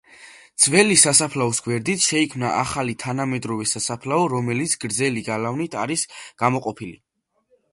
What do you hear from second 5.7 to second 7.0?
არის გამოყოფილი.